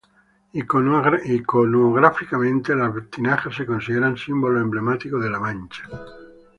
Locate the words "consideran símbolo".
3.67-4.59